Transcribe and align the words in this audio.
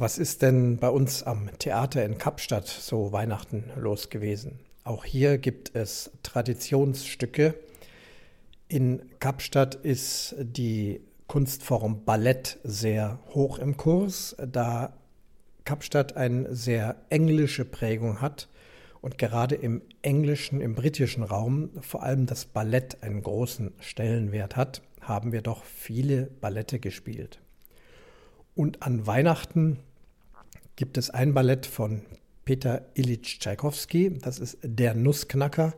Was 0.00 0.16
ist 0.16 0.42
denn 0.42 0.76
bei 0.76 0.90
uns 0.90 1.24
am 1.24 1.50
Theater 1.58 2.04
in 2.04 2.18
Kapstadt 2.18 2.68
so 2.68 3.10
Weihnachten 3.10 3.64
los 3.74 4.10
gewesen? 4.10 4.60
Auch 4.84 5.04
hier 5.04 5.38
gibt 5.38 5.74
es 5.74 6.12
Traditionsstücke. 6.22 7.54
In 8.68 9.02
Kapstadt 9.18 9.74
ist 9.74 10.36
die 10.38 11.00
Kunstform 11.26 12.04
Ballett 12.04 12.60
sehr 12.62 13.18
hoch 13.34 13.58
im 13.58 13.76
Kurs, 13.76 14.36
da 14.38 14.92
Kapstadt 15.64 16.16
eine 16.16 16.54
sehr 16.54 16.94
englische 17.10 17.64
Prägung 17.64 18.20
hat 18.20 18.48
und 19.00 19.18
gerade 19.18 19.56
im 19.56 19.82
englischen, 20.02 20.60
im 20.60 20.76
britischen 20.76 21.24
Raum 21.24 21.70
vor 21.80 22.04
allem 22.04 22.26
das 22.26 22.44
Ballett 22.44 23.02
einen 23.02 23.24
großen 23.24 23.72
Stellenwert 23.80 24.54
hat, 24.54 24.80
haben 25.00 25.32
wir 25.32 25.42
doch 25.42 25.64
viele 25.64 26.30
Ballette 26.40 26.78
gespielt. 26.78 27.40
Und 28.54 28.82
an 28.82 29.04
Weihnachten 29.04 29.80
gibt 30.78 30.96
es 30.96 31.10
ein 31.10 31.34
Ballett 31.34 31.66
von 31.66 32.02
Peter 32.44 32.86
Ilyich 32.94 33.40
Tschaikowski, 33.40 34.16
das 34.22 34.38
ist 34.38 34.58
Der 34.62 34.94
Nussknacker. 34.94 35.74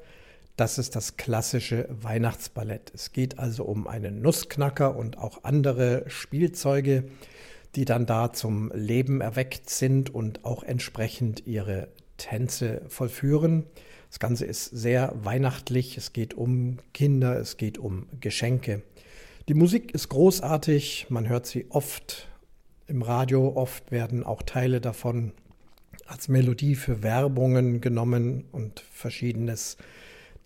Das 0.56 0.76
ist 0.76 0.94
das 0.94 1.16
klassische 1.16 1.88
Weihnachtsballett. 1.88 2.92
Es 2.94 3.12
geht 3.12 3.38
also 3.38 3.64
um 3.64 3.86
einen 3.86 4.20
Nussknacker 4.20 4.94
und 4.94 5.16
auch 5.16 5.42
andere 5.42 6.04
Spielzeuge, 6.08 7.04
die 7.76 7.86
dann 7.86 8.04
da 8.04 8.34
zum 8.34 8.70
Leben 8.74 9.22
erweckt 9.22 9.70
sind 9.70 10.14
und 10.14 10.44
auch 10.44 10.62
entsprechend 10.64 11.46
ihre 11.46 11.88
Tänze 12.18 12.82
vollführen. 12.88 13.64
Das 14.10 14.18
Ganze 14.18 14.44
ist 14.44 14.66
sehr 14.66 15.14
weihnachtlich. 15.22 15.96
Es 15.96 16.12
geht 16.12 16.34
um 16.34 16.76
Kinder, 16.92 17.40
es 17.40 17.56
geht 17.56 17.78
um 17.78 18.06
Geschenke. 18.20 18.82
Die 19.48 19.54
Musik 19.54 19.94
ist 19.94 20.10
großartig. 20.10 21.06
Man 21.08 21.26
hört 21.26 21.46
sie 21.46 21.64
oft 21.70 22.29
im 22.90 23.02
Radio. 23.02 23.56
Oft 23.56 23.90
werden 23.90 24.24
auch 24.24 24.42
Teile 24.42 24.80
davon 24.80 25.32
als 26.06 26.28
Melodie 26.28 26.74
für 26.74 27.02
Werbungen 27.02 27.80
genommen 27.80 28.44
und 28.52 28.80
verschiedenes. 28.92 29.78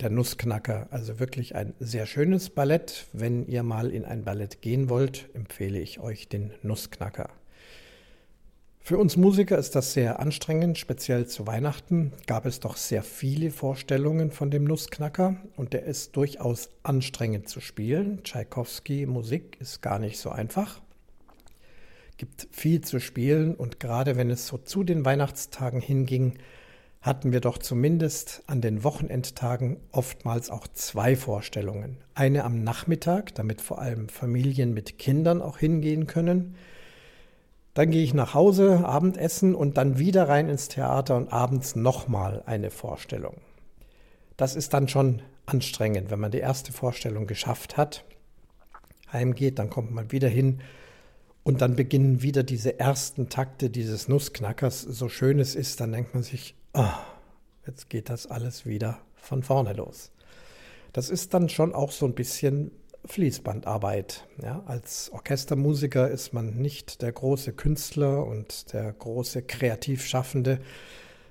Der 0.01 0.09
Nussknacker, 0.09 0.87
also 0.91 1.19
wirklich 1.19 1.55
ein 1.55 1.73
sehr 1.79 2.05
schönes 2.05 2.49
Ballett. 2.49 3.07
Wenn 3.13 3.47
ihr 3.47 3.63
mal 3.63 3.91
in 3.91 4.03
ein 4.03 4.25
Ballett 4.25 4.61
gehen 4.61 4.89
wollt, 4.89 5.29
empfehle 5.33 5.79
ich 5.79 5.99
euch 6.01 6.27
den 6.27 6.51
Nussknacker. 6.63 7.29
Für 8.81 8.97
uns 8.97 9.15
Musiker 9.17 9.57
ist 9.57 9.73
das 9.73 9.93
sehr 9.93 10.19
anstrengend, 10.19 10.77
speziell 10.77 11.27
zu 11.27 11.47
Weihnachten 11.47 12.11
gab 12.27 12.45
es 12.45 12.59
doch 12.59 12.75
sehr 12.75 13.01
viele 13.01 13.49
Vorstellungen 13.51 14.31
von 14.31 14.51
dem 14.51 14.65
Nussknacker 14.65 15.37
und 15.55 15.73
der 15.73 15.85
ist 15.85 16.15
durchaus 16.15 16.69
anstrengend 16.83 17.49
zu 17.49 17.61
spielen. 17.61 18.21
Tschaikowski 18.23 19.05
Musik 19.05 19.57
ist 19.59 19.81
gar 19.81 19.97
nicht 19.97 20.19
so 20.19 20.29
einfach 20.29 20.81
gibt 22.17 22.47
viel 22.51 22.81
zu 22.81 22.99
spielen 22.99 23.55
und 23.55 23.79
gerade 23.79 24.15
wenn 24.15 24.29
es 24.29 24.47
so 24.47 24.57
zu 24.57 24.83
den 24.83 25.05
Weihnachtstagen 25.05 25.81
hinging, 25.81 26.37
hatten 27.01 27.31
wir 27.31 27.39
doch 27.39 27.59
zumindest 27.59 28.41
an 28.47 28.61
den 28.61 28.83
Wochenendtagen 28.83 29.77
oftmals 29.91 30.49
auch 30.49 30.67
zwei 30.67 31.15
Vorstellungen. 31.15 31.97
Eine 32.15 32.43
am 32.43 32.63
Nachmittag, 32.63 33.35
damit 33.35 33.61
vor 33.61 33.79
allem 33.79 34.09
Familien 34.09 34.73
mit 34.73 34.97
Kindern 34.97 35.41
auch 35.41 35.59
hingehen 35.59 36.07
können. 36.07 36.55
Dann 37.75 37.91
gehe 37.91 38.03
ich 38.03 38.15
nach 38.15 38.33
Hause, 38.33 38.85
Abendessen 38.85 39.53
und 39.53 39.77
dann 39.77 39.99
wieder 39.99 40.27
rein 40.27 40.49
ins 40.49 40.67
Theater 40.67 41.15
und 41.15 41.31
abends 41.31 41.75
nochmal 41.75 42.41
eine 42.47 42.71
Vorstellung. 42.71 43.35
Das 44.35 44.55
ist 44.55 44.73
dann 44.73 44.87
schon 44.87 45.21
anstrengend, 45.45 46.09
wenn 46.09 46.19
man 46.19 46.31
die 46.31 46.39
erste 46.39 46.73
Vorstellung 46.73 47.27
geschafft 47.27 47.77
hat, 47.77 48.03
heimgeht, 49.13 49.59
dann 49.59 49.69
kommt 49.69 49.91
man 49.91 50.11
wieder 50.11 50.27
hin 50.27 50.59
und 51.45 51.61
dann 51.61 51.75
beginnen 51.75 52.23
wieder 52.23 52.41
diese 52.41 52.79
ersten 52.79 53.29
Takte 53.29 53.69
dieses 53.69 54.07
Nussknackers. 54.07 54.81
So 54.81 55.09
schön 55.09 55.39
es 55.39 55.53
ist, 55.55 55.79
dann 55.79 55.91
denkt 55.91 56.15
man 56.15 56.23
sich, 56.23 56.55
oh, 56.73 56.89
jetzt 57.67 57.89
geht 57.89 58.09
das 58.09 58.25
alles 58.25 58.65
wieder 58.65 58.99
von 59.13 59.43
vorne 59.43 59.73
los. 59.73 60.11
Das 60.91 61.11
ist 61.11 61.35
dann 61.35 61.47
schon 61.47 61.75
auch 61.75 61.91
so 61.91 62.07
ein 62.07 62.15
bisschen 62.15 62.71
Fließbandarbeit. 63.05 64.27
Ja, 64.41 64.63
als 64.65 65.11
Orchestermusiker 65.11 66.09
ist 66.09 66.33
man 66.33 66.55
nicht 66.55 67.03
der 67.03 67.11
große 67.11 67.53
Künstler 67.53 68.25
und 68.25 68.73
der 68.73 68.91
große 68.91 69.43
Kreativschaffende, 69.43 70.59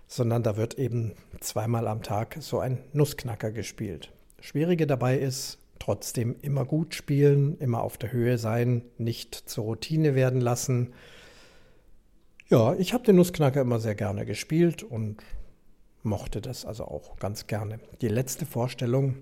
sondern 0.06 0.44
da 0.44 0.56
wird 0.56 0.78
eben 0.78 1.14
zweimal 1.40 1.88
am 1.88 2.04
Tag 2.04 2.36
so 2.38 2.60
ein 2.60 2.78
Nussknacker 2.92 3.50
gespielt. 3.50 4.12
Schwierige 4.38 4.86
dabei 4.86 5.18
ist, 5.18 5.58
trotzdem 5.84 6.36
immer 6.40 6.64
gut 6.64 6.94
spielen, 6.94 7.58
immer 7.58 7.82
auf 7.82 7.98
der 7.98 8.10
Höhe 8.10 8.38
sein, 8.38 8.82
nicht 8.96 9.34
zur 9.34 9.64
Routine 9.64 10.14
werden 10.14 10.40
lassen. 10.40 10.94
Ja, 12.48 12.74
ich 12.74 12.94
habe 12.94 13.04
den 13.04 13.16
Nussknacker 13.16 13.60
immer 13.60 13.80
sehr 13.80 13.94
gerne 13.94 14.24
gespielt 14.24 14.82
und 14.82 15.22
mochte 16.02 16.40
das 16.40 16.64
also 16.64 16.84
auch 16.84 17.16
ganz 17.18 17.46
gerne. 17.46 17.80
Die 18.00 18.08
letzte 18.08 18.46
Vorstellung 18.46 19.16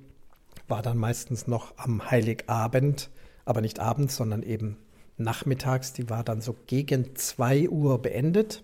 war 0.69 0.83
dann 0.83 0.99
meistens 0.99 1.49
noch 1.49 1.75
am 1.79 2.11
Heiligabend, 2.11 3.11
aber 3.45 3.61
nicht 3.61 3.81
abends, 3.81 4.17
sondern 4.17 4.45
eben 4.45 4.77
nachmittags. 5.17 5.93
Die 5.93 6.09
war 6.11 6.23
dann 6.23 6.41
so 6.41 6.55
gegen 6.69 7.17
2 7.17 7.71
Uhr 7.71 8.01
beendet. 8.01 8.63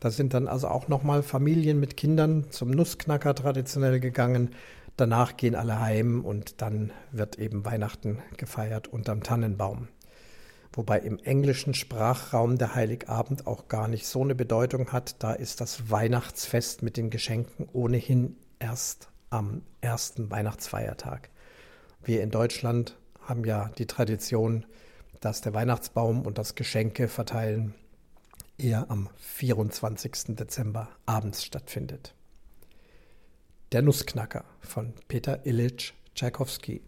Da 0.00 0.10
sind 0.10 0.32
dann 0.32 0.48
also 0.48 0.68
auch 0.68 0.88
nochmal 0.88 1.22
Familien 1.22 1.80
mit 1.80 1.98
Kindern 1.98 2.50
zum 2.50 2.70
Nussknacker 2.70 3.34
traditionell 3.34 4.00
gegangen. 4.00 4.50
Danach 4.96 5.36
gehen 5.36 5.54
alle 5.54 5.80
heim 5.80 6.24
und 6.24 6.62
dann 6.62 6.92
wird 7.12 7.38
eben 7.38 7.64
Weihnachten 7.64 8.22
gefeiert 8.36 8.88
unterm 8.88 9.22
Tannenbaum. 9.22 9.88
Wobei 10.72 10.98
im 11.00 11.18
englischen 11.18 11.74
Sprachraum 11.74 12.58
der 12.58 12.74
Heiligabend 12.74 13.46
auch 13.46 13.68
gar 13.68 13.88
nicht 13.88 14.06
so 14.06 14.22
eine 14.22 14.34
Bedeutung 14.34 14.92
hat. 14.92 15.22
Da 15.22 15.32
ist 15.32 15.60
das 15.60 15.90
Weihnachtsfest 15.90 16.82
mit 16.82 16.96
den 16.96 17.10
Geschenken 17.10 17.68
ohnehin 17.72 18.36
erst 18.58 19.08
am 19.30 19.62
ersten 19.80 20.30
Weihnachtsfeiertag. 20.30 21.30
Wir 22.02 22.22
in 22.22 22.30
Deutschland 22.30 22.96
haben 23.20 23.44
ja 23.44 23.70
die 23.78 23.86
Tradition, 23.86 24.64
dass 25.20 25.40
der 25.40 25.54
Weihnachtsbaum 25.54 26.26
und 26.26 26.38
das 26.38 26.54
Geschenke 26.54 27.08
verteilen 27.08 27.74
eher 28.58 28.90
am 28.90 29.08
24. 29.16 30.36
Dezember 30.36 30.88
abends 31.04 31.44
stattfindet. 31.44 32.15
Der 33.76 33.82
Nussknacker 33.82 34.42
von 34.60 34.94
Peter 35.06 35.44
Ilyich 35.44 35.92
Tschaikowski 36.14 36.80